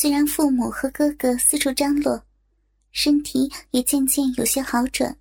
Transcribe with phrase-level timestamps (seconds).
[0.00, 2.24] 虽然父母和哥哥四处张罗，
[2.90, 5.14] 身体也渐渐有些好转，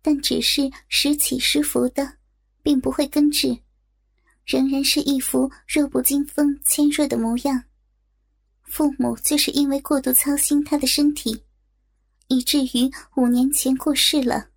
[0.00, 2.16] 但只是时起时伏的，
[2.62, 3.54] 并不会根治，
[4.46, 7.64] 仍然是一副弱不禁风、纤弱的模样。
[8.62, 11.44] 父母就是因为过度操心他的身体，
[12.28, 14.48] 以至于五年前过世了。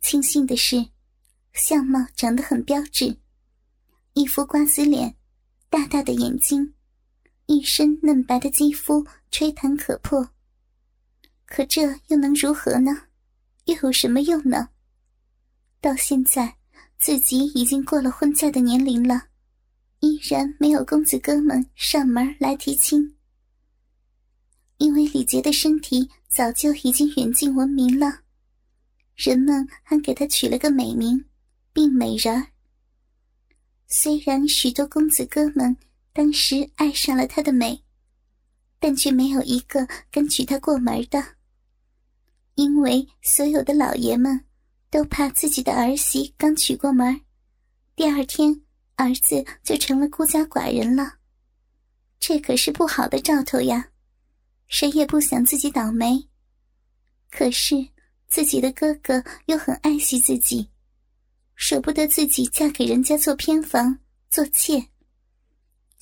[0.00, 0.86] 庆幸的是，
[1.54, 3.16] 相貌长得很标致，
[4.12, 5.16] 一副瓜子脸，
[5.68, 6.72] 大大的眼睛。
[7.46, 10.30] 一身嫩白的肌肤，吹弹可破。
[11.44, 13.08] 可这又能如何呢？
[13.64, 14.70] 又有什么用呢？
[15.80, 16.56] 到现在，
[16.98, 19.28] 自己已经过了婚嫁的年龄了，
[20.00, 23.16] 依然没有公子哥们上门来提亲。
[24.78, 28.20] 因为李杰的身体早就已经远近闻名了，
[29.14, 31.24] 人们还给他取了个美名——
[31.72, 32.46] 病美人。
[33.88, 35.76] 虽然许多公子哥们。
[36.12, 37.82] 当时爱上了她的美，
[38.78, 41.36] 但却没有一个敢娶她过门的，
[42.54, 44.44] 因为所有的老爷们
[44.90, 47.20] 都怕自己的儿媳刚娶过门，
[47.96, 48.62] 第二天
[48.96, 51.14] 儿子就成了孤家寡人了，
[52.20, 53.88] 这可是不好的兆头呀！
[54.68, 56.28] 谁也不想自己倒霉，
[57.30, 57.88] 可是
[58.28, 60.68] 自己的哥哥又很爱惜自己，
[61.54, 63.98] 舍不得自己嫁给人家做偏房
[64.30, 64.91] 做妾。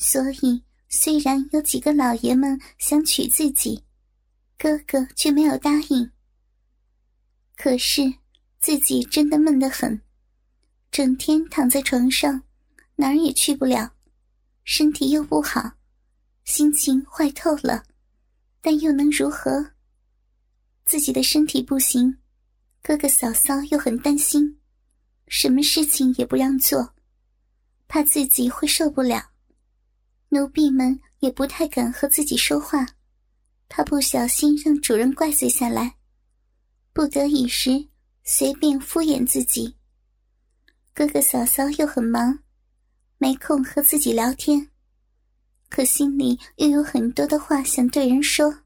[0.03, 3.85] 所以，虽然有几个老爷们想娶自己，
[4.59, 6.11] 哥哥却没有答应。
[7.55, 8.15] 可是
[8.61, 10.01] 自己真的闷得很，
[10.91, 12.43] 整天躺在床上，
[12.97, 13.93] 哪儿也去不了，
[14.65, 15.71] 身体又不好，
[16.45, 17.85] 心情坏透了。
[18.63, 19.73] 但又能如何？
[20.87, 22.17] 自己的身体不行，
[22.83, 24.59] 哥哥嫂嫂又很担心，
[25.29, 26.95] 什么事情也不让做，
[27.87, 29.30] 怕自己会受不了。
[30.33, 32.87] 奴婢们也不太敢和自己说话，
[33.69, 35.97] 怕不小心让主人怪罪下来。
[36.93, 37.89] 不得已时，
[38.23, 39.77] 随便敷衍自己。
[40.95, 42.39] 哥哥嫂嫂又很忙，
[43.19, 44.71] 没空和自己聊天，
[45.69, 48.63] 可心里又有很多的话想对人说。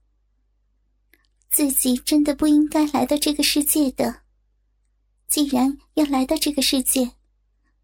[1.51, 4.23] 自己真的不应该来到这个世界的，
[5.29, 7.13] 既然要来到这个世界，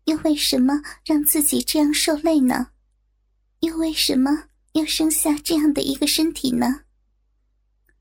[0.04, 2.72] 又为什么让自己这样受累呢？
[3.60, 6.84] 又为什么要生下这样的一个身体呢？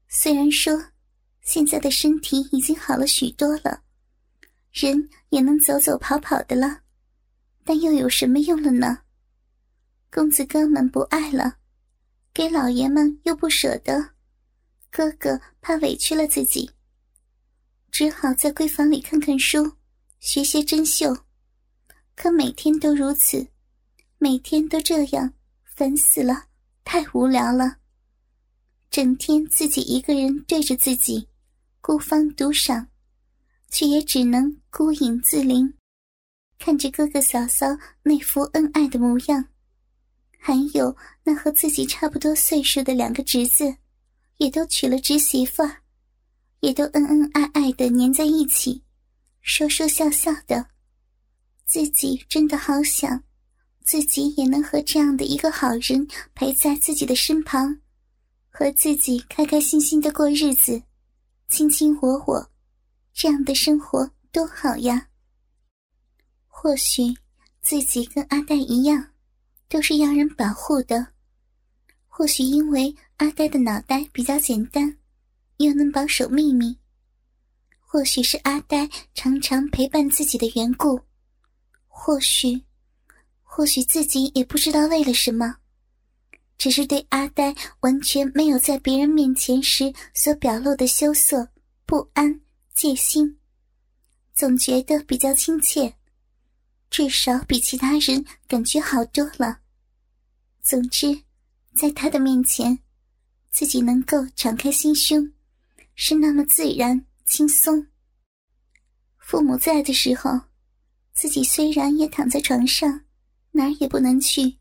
[0.08, 0.92] 虽然说
[1.42, 3.84] 现在的身体已经好了许多了，
[4.72, 6.82] 人也能走走跑跑的了，
[7.64, 9.00] 但又有什么用了呢？
[10.12, 11.58] 公子哥们不爱了，
[12.34, 14.12] 给老爷们又不舍得，
[14.90, 16.72] 哥哥怕委屈了自己，
[17.92, 19.74] 只好在闺房里看看书，
[20.20, 21.26] 学些针绣。
[22.16, 23.48] 可每天都如此，
[24.18, 25.34] 每天都这样。
[25.80, 26.48] 烦死了，
[26.84, 27.78] 太无聊了。
[28.90, 31.26] 整天自己一个人对着自己，
[31.80, 32.86] 孤芳独赏，
[33.70, 35.74] 却也只能孤影自怜，
[36.58, 37.66] 看着哥哥嫂嫂
[38.04, 39.46] 那副恩爱的模样，
[40.38, 43.74] 还有那和自己差不多岁数的两个侄子，
[44.36, 45.78] 也都娶了侄媳妇儿，
[46.60, 48.84] 也都恩恩爱爱的黏在一起，
[49.40, 50.72] 说说笑笑的，
[51.66, 53.24] 自己真的好想。
[53.90, 57.76] 自己也能和这样的一个好人陪在自己的身旁，
[58.52, 60.80] 和自己开开心心的过日子，
[61.48, 62.52] 卿卿我我，
[63.16, 65.08] 这样的生活多好呀！
[66.46, 67.02] 或许
[67.64, 69.04] 自己跟阿呆一样，
[69.68, 71.04] 都是要人保护的；
[72.08, 75.00] 或许因为阿呆的脑袋比较简单，
[75.58, 76.78] 又能保守秘密；
[77.80, 80.96] 或许是阿呆常常陪伴自己的缘故；
[81.88, 82.69] 或许……
[83.60, 85.58] 或许自己也不知道为了什么，
[86.58, 91.46] 只是对阿呆完全没有在别人面前时所表露的羞涩、
[91.86, 92.40] 不安、
[92.74, 93.38] 戒心，
[94.34, 95.94] 总觉得比较亲切，
[96.90, 99.60] 至少比其他人感觉好多了。
[100.62, 101.24] 总之，
[101.76, 102.80] 在他的面前，
[103.52, 105.34] 自己能够敞开心胸，
[105.96, 107.86] 是那么自然轻松。
[109.18, 110.40] 父母在的时候，
[111.12, 113.02] 自己虽然也躺在床上。
[113.60, 114.56] 哪儿也不能去，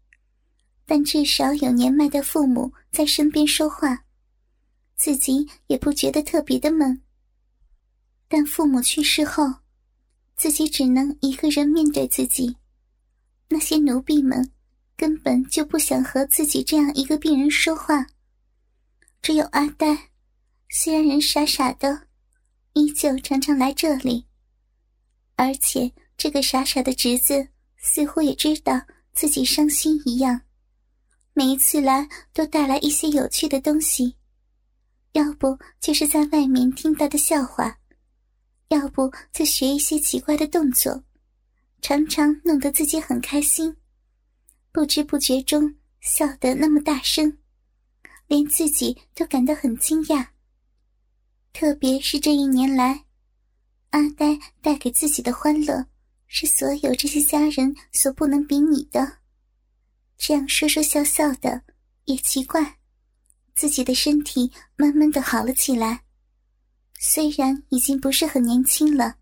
[0.84, 4.04] 但至少有年迈的父母在身边说话，
[4.96, 7.00] 自己也不觉得特别的闷。
[8.26, 9.44] 但父母去世后，
[10.34, 12.56] 自己只能一个人面对自己。
[13.48, 14.50] 那些奴婢们
[14.96, 18.04] 根本就不想和自己这样一个病人说话。
[19.22, 20.10] 只有阿呆，
[20.70, 22.08] 虽然人傻傻的，
[22.72, 24.26] 依旧常常来这里，
[25.36, 27.48] 而且这个傻傻的侄子。
[27.80, 28.80] 似乎也知道
[29.12, 30.40] 自己伤心一样，
[31.32, 34.16] 每一次来都带来一些有趣的东西，
[35.12, 37.78] 要不就是在外面听到的笑话，
[38.68, 41.04] 要不就学一些奇怪的动作，
[41.80, 43.76] 常常弄得自己很开心，
[44.72, 47.38] 不知不觉中笑得那么大声，
[48.26, 50.26] 连自己都感到很惊讶。
[51.52, 53.04] 特别是这一年来，
[53.90, 55.86] 阿呆带给自己的欢乐，
[56.28, 59.18] 是所有这些家人所不能比拟的。
[60.16, 61.62] 这样说说笑笑的，
[62.04, 62.78] 也奇怪，
[63.54, 66.04] 自己的身体慢慢的好了起来。
[67.00, 69.16] 虽然已经不是很年轻了，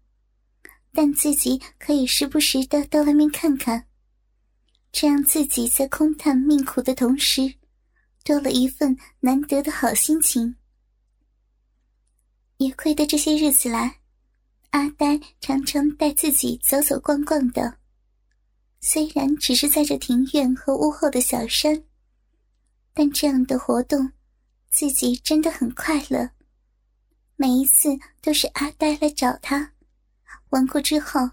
[0.93, 3.87] 但自己可以时不时的到外面看看，
[4.91, 7.55] 这样自己在空叹命苦的同时，
[8.25, 10.56] 多了一份难得的好心情。
[12.56, 14.00] 也亏得这些日子来，
[14.71, 17.79] 阿呆常常带自己走走逛逛的。
[18.81, 21.85] 虽然只是在这庭院和屋后的小山，
[22.93, 24.13] 但这样的活动，
[24.71, 26.31] 自己真的很快乐。
[27.37, 29.73] 每一次都是阿呆来找他，
[30.51, 31.31] 玩过之后，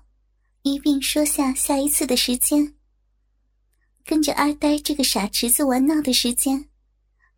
[0.63, 2.75] 一并说下下一次的时间。
[4.03, 6.69] 跟着阿呆这个傻侄子玩闹的时间，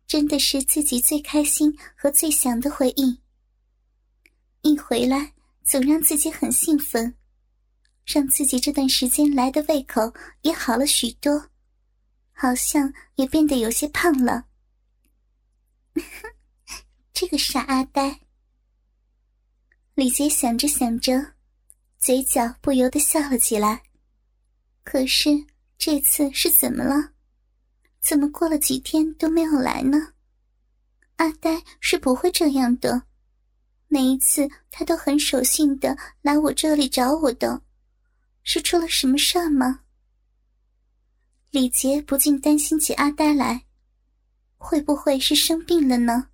[0.06, 3.20] 真的是自己最开心和最想的回忆。
[4.62, 5.32] 一回来，
[5.66, 7.12] 总让自己很兴奋，
[8.06, 11.50] 让自己这段时间来的胃口也好了许多，
[12.32, 14.46] 好像也变得有些胖了。
[17.12, 18.20] 这个傻阿呆，
[19.94, 21.34] 李杰想着想着，
[21.98, 23.82] 嘴角不由得笑了起来。
[24.84, 25.30] 可是
[25.76, 27.12] 这次是怎么了？
[28.00, 30.12] 怎么过了几天都没有来呢？
[31.16, 33.02] 阿呆是不会这样的。
[33.88, 37.62] 每一次他都很守信的来我这里找我的，
[38.42, 39.80] 是出了什么事儿吗？
[41.50, 43.64] 李杰不禁担心起阿呆来，
[44.56, 46.28] 会不会是生病了呢？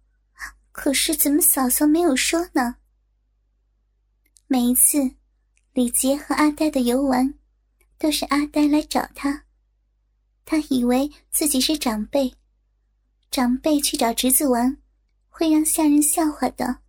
[0.72, 2.76] 可是怎么嫂嫂没有说呢？
[4.46, 5.16] 每一次，
[5.72, 7.34] 李杰和阿呆的游玩，
[7.98, 9.44] 都是阿呆来找他，
[10.44, 12.34] 他以为自己是长辈，
[13.30, 14.78] 长辈去找侄子玩，
[15.28, 16.81] 会让下人笑话的。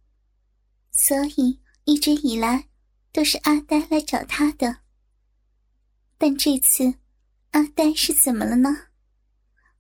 [0.94, 2.70] 所以一直以来
[3.12, 4.78] 都是阿呆来找他的，
[6.18, 6.94] 但这次
[7.52, 8.70] 阿呆是怎么了呢？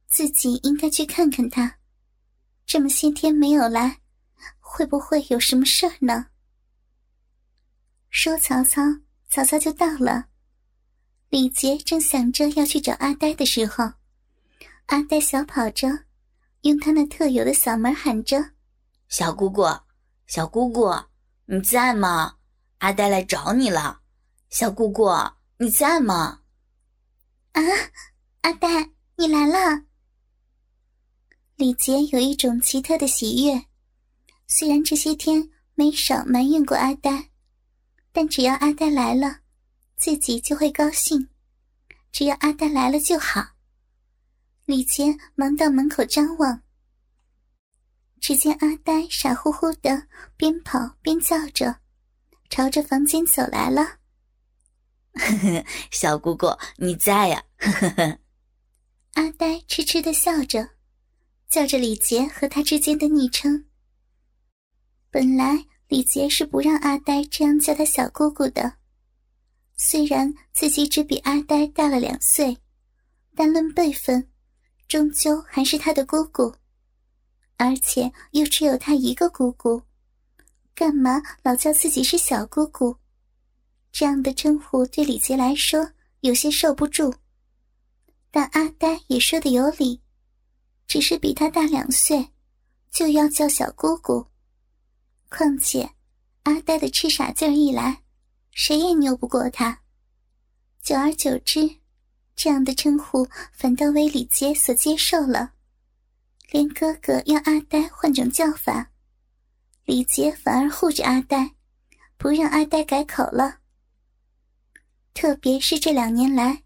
[0.08, 1.78] 自己应该去看看他，
[2.66, 4.02] 这么些天没有来，
[4.60, 6.28] 会不会有什么事儿呢？
[8.10, 8.82] 说曹操，
[9.30, 10.30] 曹操就到了。
[11.30, 13.94] 李杰正想着要去找阿呆的时候，
[14.88, 16.06] 阿呆小跑着，
[16.62, 18.52] 用他那特有的嗓门喊着
[19.10, 19.64] ：“小姑姑。”
[20.34, 20.92] 小姑姑，
[21.46, 22.38] 你在吗？
[22.80, 24.02] 阿呆来找你了。
[24.50, 25.08] 小姑姑，
[25.58, 26.42] 你在吗？
[27.52, 27.62] 啊，
[28.42, 29.84] 阿呆，你来了。
[31.56, 33.66] 李杰有一种奇特的喜悦，
[34.48, 37.30] 虽然这些天没少埋怨过阿呆，
[38.12, 39.42] 但只要阿呆来了，
[39.98, 41.30] 自己就会高兴。
[42.12, 43.50] 只要阿呆来了就好。
[44.66, 46.64] 李杰忙到门口张望。
[48.24, 51.76] 只见阿呆傻乎乎的，边跑边叫着，
[52.50, 53.98] 朝着房间走来了。
[55.92, 56.48] 小姑姑，
[56.78, 57.44] 你在呀？
[59.16, 60.70] 阿呆痴痴的笑着，
[61.50, 63.66] 叫着李杰和他之间的昵称。
[65.12, 68.78] 本来李杰是不让阿呆这样叫他小姑姑的，
[69.76, 72.58] 虽然自己只比阿呆大了两岁，
[73.36, 74.32] 但论辈分，
[74.88, 76.56] 终究还是他的姑姑。
[77.64, 79.82] 而且又只有他一个姑姑，
[80.76, 82.98] 干嘛老叫自己是小姑姑？
[83.90, 85.90] 这样的称呼对李杰来说
[86.20, 87.16] 有些受不住。
[88.30, 90.02] 但阿呆也说的有理，
[90.88, 92.28] 只是比他大两岁，
[92.92, 94.26] 就要叫小姑姑。
[95.30, 95.90] 况且
[96.44, 98.04] 阿呆的痴傻劲儿一来，
[98.52, 99.80] 谁也拗不过他。
[100.82, 101.78] 久而久之，
[102.36, 105.54] 这样的称呼反倒为李杰所接受了。
[106.54, 108.92] 连哥哥要阿呆换种叫法，
[109.86, 111.56] 李杰反而护着阿呆，
[112.16, 113.58] 不让阿呆改口了。
[115.16, 116.62] 特别是这两年来，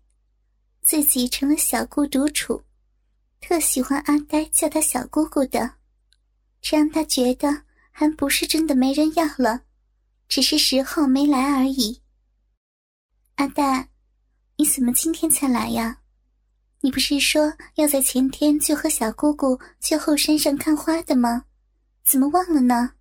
[0.82, 2.62] 自己成了小姑独处，
[3.40, 5.76] 特喜欢阿呆叫他小姑姑的，
[6.60, 9.62] 这让他觉得还不是真的没人要了，
[10.28, 12.02] 只是时候没来而已。
[13.36, 13.88] 阿呆，
[14.58, 16.02] 你怎么今天才来呀？
[16.82, 21.46] 你不是说要在前天就和小姑姑去后山上看花的吗？
[22.10, 22.94] 怎么忘了呢？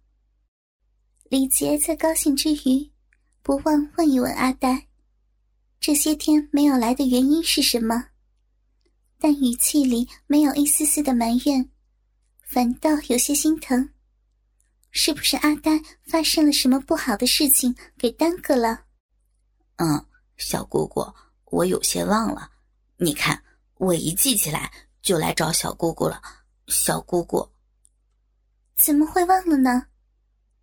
[1.25, 2.91] 李杰在高兴之余，
[3.43, 4.89] 不忘问一问阿呆：
[5.79, 8.07] 这些天没有来的原因是什么？
[9.19, 11.69] 但语气里没有一丝丝的埋怨，
[12.49, 13.91] 反倒有些心疼。
[14.91, 18.85] 是不是阿呆发生了什么不好的事情给耽搁了？
[19.77, 20.07] 嗯，
[20.39, 21.05] 小姑姑，
[21.47, 22.51] 我有些忘了。
[22.99, 23.43] 你看，
[23.77, 26.21] 我一记起来就来找小姑姑了。
[26.69, 27.49] 小姑姑，
[28.77, 29.87] 怎么会忘了呢？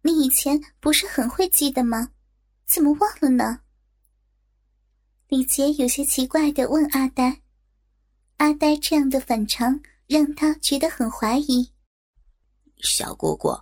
[0.02, 2.12] 你以前不是很会记得吗？
[2.66, 3.62] 怎么忘了呢？
[5.28, 7.42] 李杰有些奇怪的问阿呆。
[8.38, 11.72] 阿呆这样的反常让他觉得很怀疑。
[12.82, 13.56] 小姑姑，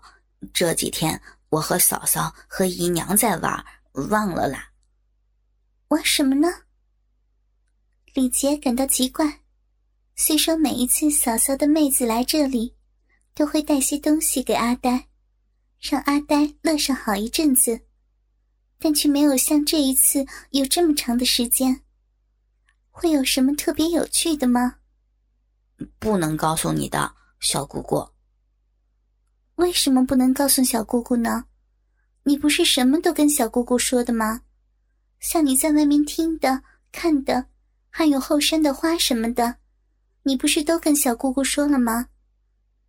[0.54, 3.66] 这几天我和嫂嫂和姨娘在玩，
[4.10, 4.72] 忘了啦。
[5.90, 6.48] 玩什么呢？
[8.14, 9.41] 李杰感到奇怪。
[10.16, 12.76] 虽说每一次嫂嫂的妹子来这里，
[13.34, 15.08] 都会带些东西给阿呆，
[15.80, 17.82] 让阿呆乐上好一阵子，
[18.78, 21.82] 但却没有像这一次有这么长的时间。
[22.90, 24.76] 会有什么特别有趣的吗？
[25.98, 28.08] 不能告诉你的，小姑姑。
[29.56, 31.46] 为什么不能告诉小姑姑呢？
[32.24, 34.42] 你不是什么都跟小姑姑说的吗？
[35.20, 37.48] 像你在外面听的、看的，
[37.90, 39.56] 还有后山的花什么的，
[40.24, 42.08] 你不是都跟小姑姑说了吗？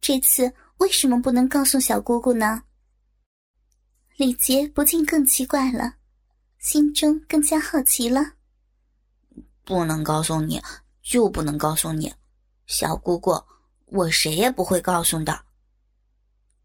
[0.00, 2.64] 这次为什么不能告诉小姑姑呢？
[4.16, 5.94] 李杰不禁更奇怪了，
[6.58, 8.34] 心中更加好奇了。
[9.64, 10.60] 不能告诉你，
[11.02, 12.12] 就不能告诉你，
[12.66, 13.42] 小姑姑，
[13.86, 15.44] 我谁也不会告诉的。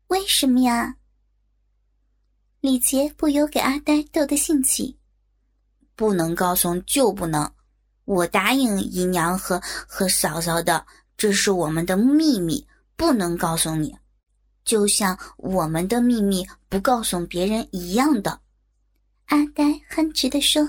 [0.07, 0.97] 为什么呀？
[2.59, 4.97] 李杰不由给阿呆逗得兴起。
[5.95, 7.50] 不能告诉就不能，
[8.07, 10.85] 我答应姨娘和和嫂嫂的，
[11.17, 13.93] 这是我们的秘密，不能告诉你，
[14.63, 18.39] 就像我们的秘密不告诉别人一样的。
[19.25, 20.63] 阿呆憨直的说：“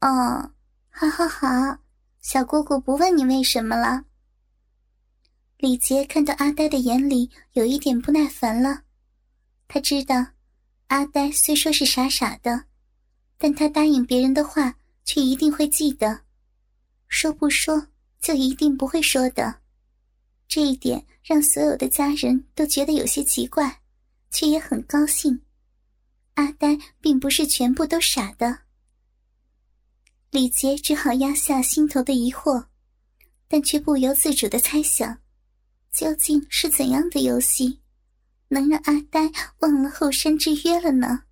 [0.00, 0.50] 哦。”
[0.98, 1.76] 好好好，
[2.22, 4.02] 小姑姑不问你为什么了。
[5.58, 8.80] 李杰看到阿呆的眼里有一点不耐烦了，
[9.68, 10.28] 他知道
[10.86, 12.64] 阿呆虽说是傻傻的，
[13.36, 14.74] 但他答应别人的话
[15.06, 16.20] 却一定会记得，
[17.08, 17.86] 说不说
[18.20, 19.62] 就一定不会说的。
[20.46, 23.80] 这一点让所有的家人都觉得有些奇怪，
[24.30, 25.40] 却也很高兴。
[26.34, 28.58] 阿呆并不是全部都傻的。
[30.30, 32.66] 李杰只好压下心头的疑惑，
[33.48, 35.18] 但却不由自主的猜想，
[35.92, 37.80] 究竟是怎样的游戏，
[38.48, 41.25] 能让阿呆忘了后山之约了呢？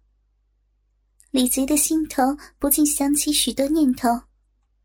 [1.34, 2.22] 李杰的心头
[2.60, 4.08] 不禁想起许多念头，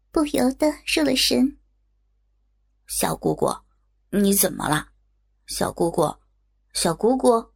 [0.09, 1.59] 不由得入了神。
[2.87, 3.55] 小姑姑，
[4.09, 4.89] 你怎么了？
[5.45, 6.11] 小姑姑，
[6.73, 7.51] 小姑姑。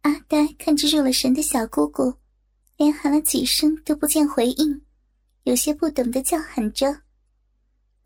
[0.00, 2.14] 阿呆看着入了神的小姑姑，
[2.78, 4.86] 连喊了几声都不见回应。
[5.42, 6.90] 有些不懂的叫喊着：“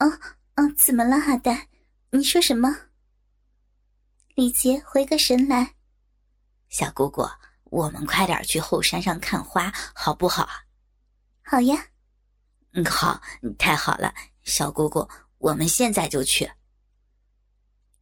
[0.00, 0.10] 哦
[0.56, 1.68] 哦，怎么了，阿呆？
[2.10, 2.76] 你说什么？”
[4.34, 5.76] 李杰回过神来
[6.68, 7.22] ：“小姑姑，
[7.76, 10.48] 我们快点去后山上看花，好不好
[11.44, 11.88] ？”“好呀。
[12.72, 13.20] ”“嗯，好，
[13.58, 14.14] 太好了，
[14.44, 15.06] 小姑姑，
[15.36, 16.50] 我们现在就去。”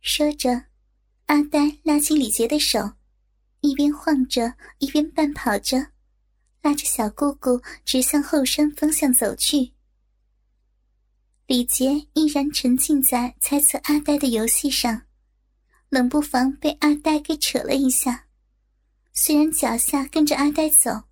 [0.00, 0.66] 说着，
[1.26, 2.93] 阿呆拉起李杰的手，
[3.62, 5.88] 一边晃着，一边半跑着。
[6.62, 9.75] 拉着小姑姑直向后山方向走去。
[11.47, 15.02] 李杰依然沉浸在猜测阿呆的游戏上，
[15.88, 18.28] 冷不防被阿呆给扯了一下。
[19.16, 21.04] 虽然脚下跟着阿呆走，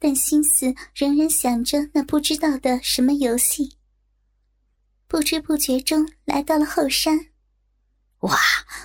[0.00, 3.78] 但心思仍然想着那不知道的什么游戏。
[5.06, 7.28] 不知不觉中来到了后山。
[8.20, 8.36] 哇，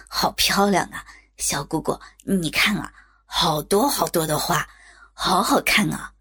[0.08, 1.03] 好漂亮啊！
[1.38, 2.94] 小姑姑，你看啊，
[3.25, 4.67] 好多好多的花。
[5.13, 6.13] 好好看啊！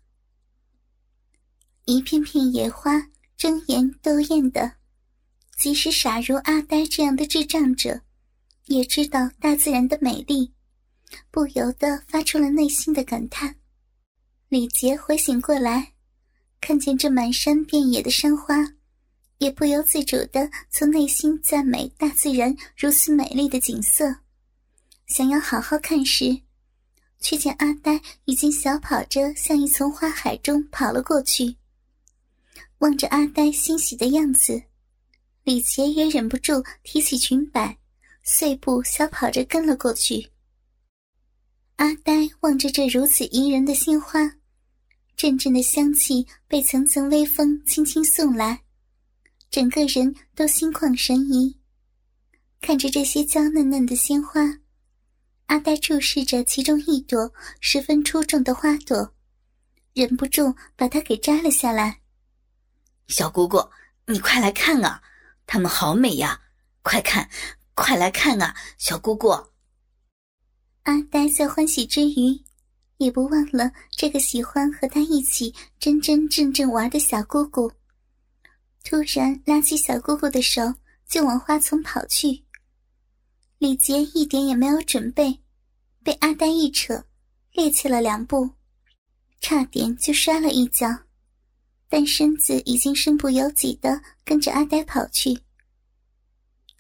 [1.85, 4.73] 一片片野花争妍斗艳的，
[5.59, 8.01] 即使傻如阿呆这样的智障者，
[8.65, 10.55] 也知道大自然的美丽，
[11.31, 13.57] 不由得发出了内心的感叹。
[14.49, 15.93] 李杰回醒过来，
[16.61, 18.57] 看见这满山遍野的山花，
[19.39, 24.17] 也不由自主的从内心赞美大自然如此美丽的景色，
[25.07, 26.43] 想要好好看时。
[27.19, 31.57] 却见阿呆已经小跑着向一丛花海中跑了过去。
[32.79, 34.63] 望着阿呆欣喜的样子，
[35.43, 37.77] 李杰也忍不住提起裙摆，
[38.23, 40.31] 碎步小跑着跟了过去。
[41.77, 44.19] 阿呆望着这如此宜人的鲜花，
[45.15, 48.63] 阵阵的香气被层层微风轻轻送来，
[49.51, 51.59] 整个人都心旷神怡。
[52.63, 54.41] 看着这些娇嫩嫩的鲜花。
[55.47, 59.15] 阿呆注视着其中一朵十分出众的花朵，
[59.93, 62.01] 忍不住把它给摘了下来。
[63.09, 63.63] 小姑姑，
[64.07, 65.03] 你快来看啊！
[65.47, 66.41] 它们好美呀！
[66.83, 67.29] 快看，
[67.75, 69.29] 快来看啊，小姑姑！
[70.87, 72.41] 阿呆在欢喜之余，
[72.99, 77.69] 也不忘了这个喜欢和他一起真真正正玩的小姑姑。
[78.85, 80.63] 突然拉起小姑姑的手，
[81.09, 82.45] 就往花丛跑去。
[83.59, 85.41] 李杰一点也没有准备，
[86.05, 87.05] 被阿呆一扯，
[87.55, 88.49] 趔趄了两步，
[89.41, 90.87] 差点就摔了一跤，
[91.89, 95.37] 但身子已经身不由己的跟着阿呆跑去。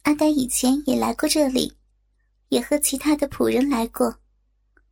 [0.02, 1.75] 阿呆以前也来过这里。
[2.48, 4.20] 也和其他的仆人来过，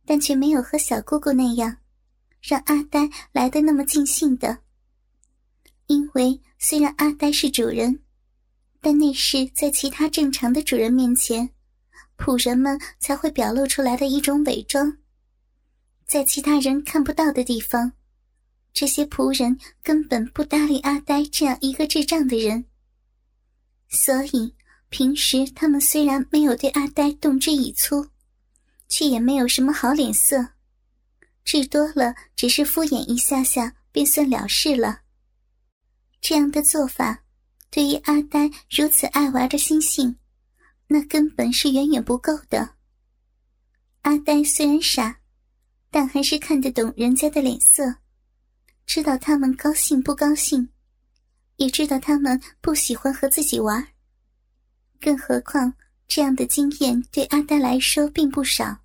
[0.05, 1.77] 但却没有和小姑姑那样，
[2.41, 4.59] 让阿呆来的那么尽兴的。
[5.87, 8.01] 因为虽然阿呆是主人，
[8.81, 11.49] 但那是在其他正常的主人面前，
[12.17, 14.97] 仆人们才会表露出来的一种伪装。
[16.05, 17.93] 在其他人看不到的地方，
[18.73, 22.65] 这些仆人根本不搭理阿呆这样一个智障的人，
[23.87, 24.53] 所以。
[24.89, 28.07] 平时他们虽然没有对阿呆动之以粗，
[28.87, 30.53] 却也没有什么好脸色，
[31.43, 35.01] 至多了只是敷衍一下下便算了事了。
[36.21, 37.23] 这样的做法，
[37.69, 40.15] 对于阿呆如此爱玩的心性，
[40.87, 42.75] 那根本是远远不够的。
[44.03, 45.19] 阿呆虽然傻，
[45.91, 47.95] 但还是看得懂人家的脸色，
[48.85, 50.69] 知道他们高兴不高兴，
[51.57, 53.87] 也知道他们不喜欢和自己玩。
[55.05, 55.71] 更何况，
[56.07, 58.75] 这样的经验对阿呆来说并不少。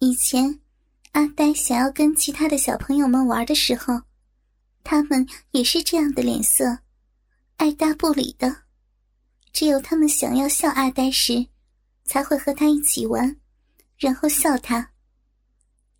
[0.00, 0.58] 以前，
[1.12, 4.02] 阿呆想要跟其他的小朋友们玩的时候，
[4.82, 6.80] 他们也是这样的脸色，
[7.58, 8.64] 爱搭不理的。
[9.52, 11.46] 只有他们想要笑阿呆时，
[12.04, 13.36] 才会和他一起玩，
[13.98, 14.90] 然后笑他。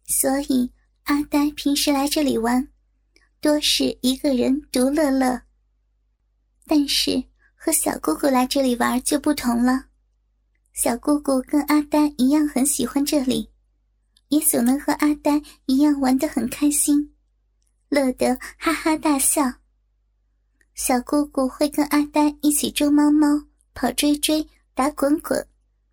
[0.07, 0.73] 所以，
[1.05, 2.67] 阿呆平时来这里玩，
[3.41, 5.41] 多是一个人独乐乐。
[6.67, 7.23] 但是，
[7.69, 9.85] 和小姑姑来这里玩就不同了，
[10.73, 13.51] 小姑姑跟阿呆一样很喜欢这里，
[14.29, 17.13] 也总能和阿呆一样玩得很开心，
[17.91, 19.53] 乐得哈哈大笑。
[20.77, 25.47] 小姑姑会跟阿呆一起捉猫猫、跑追追、打滚滚、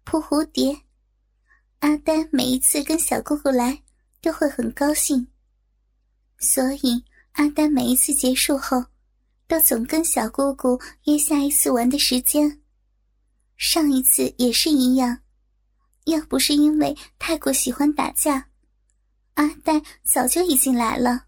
[0.05, 0.79] 扑蝴蝶。
[1.79, 3.83] 阿呆每一次跟小姑姑来
[4.21, 5.27] 都会很高兴，
[6.39, 8.81] 所以阿呆每一次结束后。
[9.47, 12.61] 都总跟小姑姑约下一次玩的时间。
[13.57, 15.19] 上一次也是一样，
[16.05, 18.49] 要不是因为太过喜欢打架，
[19.35, 21.25] 阿呆早就已经来了。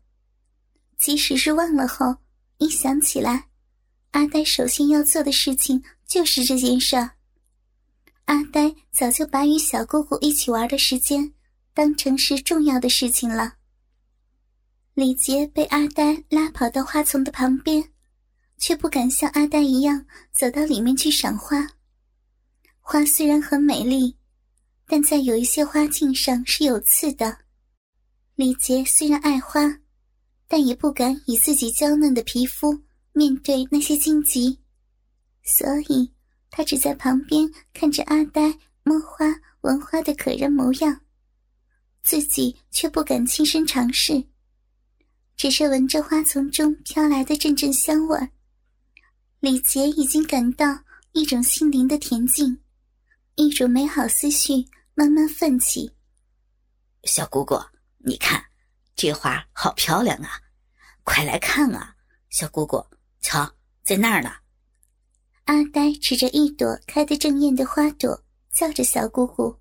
[0.98, 2.18] 即使是忘了后，
[2.58, 3.48] 一想起来，
[4.12, 6.96] 阿呆首先要做的事情就是这件事。
[8.26, 11.34] 阿呆早就把与小姑姑一起玩的时间
[11.74, 13.54] 当成是重要的事情了。
[14.96, 17.94] 李杰被阿呆拉跑到花丛的旁边。
[18.58, 21.68] 却不敢像阿呆一样走到里面去赏花。
[22.80, 24.18] 花虽然很美丽，
[24.86, 27.38] 但在有一些花茎上是有刺的。
[28.36, 29.80] 李杰虽然爱花，
[30.48, 34.60] 但也不敢以自己娇嫩的皮肤面对那些荆棘，
[35.44, 36.14] 所以
[36.50, 39.26] 他只在旁边看着阿呆摸花、
[39.62, 41.02] 闻花的可人模样，
[42.04, 44.24] 自己却不敢亲身尝试，
[45.36, 48.30] 只是闻着花丛中飘来的阵阵香味儿。
[49.40, 50.66] 李杰已经感到
[51.12, 52.60] 一种心灵的恬静，
[53.36, 55.92] 一种美好思绪慢慢泛起。
[57.04, 57.56] 小姑姑，
[58.00, 58.44] 你看，
[58.96, 60.42] 这花好漂亮啊！
[61.04, 61.96] 快来看啊，
[62.32, 62.84] 小姑姑，
[63.22, 64.32] 瞧，在那儿呢。
[65.46, 69.56] 阿呆指着一朵开得正艳的花朵，叫着小姑姑。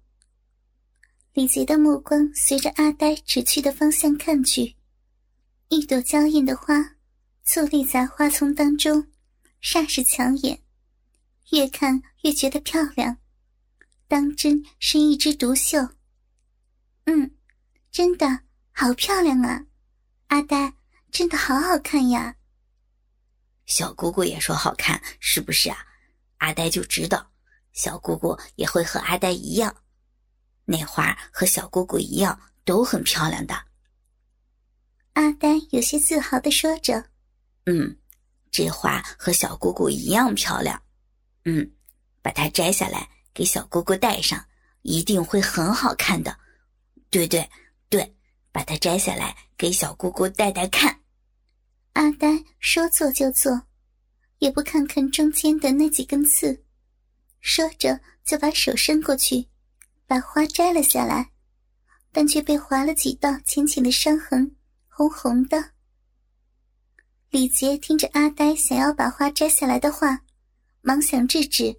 [1.35, 4.75] 李杰的目光随着阿呆指去的方向看去，
[5.69, 6.97] 一朵娇艳的花
[7.47, 9.07] 矗立在花丛当中。
[9.63, 10.63] 煞是抢眼，
[11.53, 13.19] 越看越觉得漂亮，
[14.07, 15.79] 当真是一枝独秀。
[17.05, 17.37] 嗯，
[17.91, 18.41] 真的
[18.73, 19.67] 好漂亮啊！
[20.29, 20.75] 阿呆，
[21.11, 22.37] 真的好好看呀。
[23.67, 25.79] 小姑姑也说好看，是不是啊？
[26.39, 27.33] 阿呆就知道，
[27.73, 29.75] 小姑姑也会和阿呆一样，
[30.65, 33.55] 那花和小姑姑一样都很漂亮的。
[35.15, 37.11] 阿呆有些自豪的说着
[37.67, 37.99] ：“嗯。”
[38.51, 40.81] 这花和小姑姑一样漂亮，
[41.45, 41.71] 嗯，
[42.23, 44.43] 把它摘下来给小姑姑戴上，
[44.83, 46.37] 一定会很好看的。
[47.11, 47.49] 对对
[47.89, 48.17] 对，
[48.51, 51.01] 把它摘下来给小姑姑戴戴看。
[51.93, 53.63] 阿呆说做就做，
[54.39, 56.65] 也不看看中间的那几根刺，
[57.41, 59.49] 说着就把手伸过去，
[60.07, 61.31] 把花摘了下来，
[62.13, 64.57] 但却被划了几道浅浅的伤痕，
[64.89, 65.76] 红红的。
[67.31, 70.23] 李杰听着阿呆想要把花摘下来的话，
[70.81, 71.77] 忙想制止。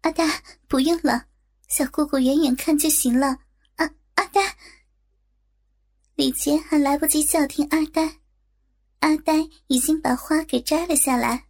[0.00, 1.26] 阿呆，不用了，
[1.68, 3.38] 小姑姑远远看就行了。
[3.76, 4.56] 阿阿呆，
[6.16, 8.20] 李杰还来不及叫停阿呆，
[8.98, 11.46] 阿呆已经把花给摘了下来。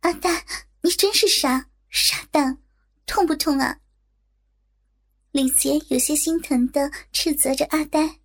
[0.00, 0.44] 阿呆，
[0.82, 2.58] 你真是傻傻蛋，
[3.06, 3.78] 痛不痛啊？
[5.30, 8.18] 李杰有些心疼的斥责着阿呆，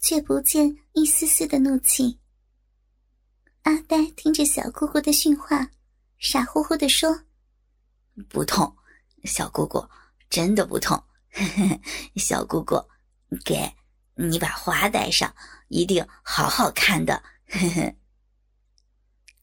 [0.00, 2.18] 却不见一丝丝的怒气。
[3.68, 5.68] 阿呆听着小姑姑的训话，
[6.16, 7.24] 傻乎乎的说
[8.30, 8.74] ：“不痛，
[9.24, 9.86] 小姑姑，
[10.30, 10.98] 真的不痛。
[12.16, 12.82] 小姑姑，
[13.44, 13.70] 给
[14.14, 15.30] 你把花戴上，
[15.68, 17.22] 一定好好看的。”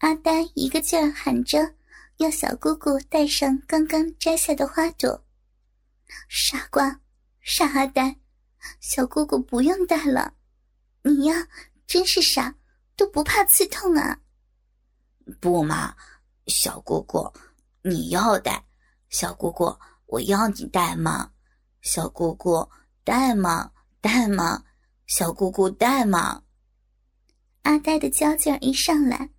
[0.02, 1.76] 阿呆一个劲儿喊着，
[2.18, 5.24] 要小姑姑戴上刚刚摘下的花朵。
[6.28, 7.00] 傻瓜，
[7.42, 8.18] 傻阿呆，
[8.80, 10.34] 小姑姑不用戴了，
[11.04, 11.48] 你呀，
[11.86, 12.56] 真是傻。
[12.96, 14.20] 都不怕刺痛啊？
[15.40, 15.96] 不嘛，
[16.48, 17.32] 小姑姑，
[17.82, 18.64] 你要戴，
[19.10, 21.32] 小姑姑，我要你戴嘛，
[21.82, 22.70] 小姑姑
[23.04, 24.64] 戴嘛，戴嘛，
[25.08, 26.44] 小姑姑戴嘛。
[27.64, 29.32] 阿呆的娇劲儿一上来，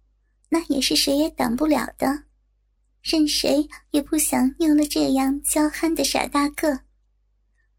[0.49, 2.25] 那也是谁也挡不了的，
[3.01, 6.81] 任谁也不想有了这样娇憨的傻大个，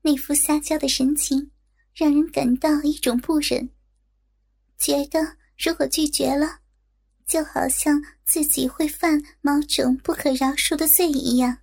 [0.01, 1.51] 那副撒娇的神情，
[1.93, 3.69] 让人感到一种不忍，
[4.77, 5.37] 觉得。
[5.57, 6.59] 如果拒绝了，
[7.25, 11.57] 就好像自己会犯某种不可饶恕的罪一样。